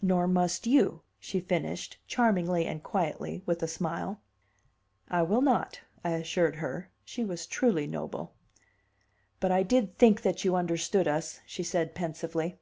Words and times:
"Nor 0.00 0.26
must 0.26 0.66
you," 0.66 1.02
she 1.18 1.40
finished, 1.40 1.98
charmingly 2.06 2.64
and 2.64 2.82
quietly, 2.82 3.42
with 3.44 3.62
a 3.62 3.68
smile. 3.68 4.22
"I 5.10 5.20
will 5.22 5.42
not," 5.42 5.82
I 6.02 6.12
assured 6.12 6.56
her. 6.56 6.88
She 7.04 7.22
was 7.22 7.46
truly 7.46 7.86
noble. 7.86 8.32
"But 9.40 9.52
I 9.52 9.62
did 9.62 9.98
think 9.98 10.22
that 10.22 10.42
you 10.42 10.56
understood 10.56 11.06
us," 11.06 11.40
she 11.44 11.62
said 11.62 11.94
pensively. 11.94 12.56